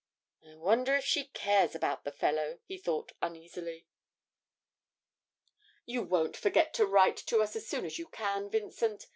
[0.43, 3.85] 'I wonder if she cares about the fellow!' he thought uneasily.
[5.85, 9.05] 'You won't forget to write to us as soon as you can, Vincent?'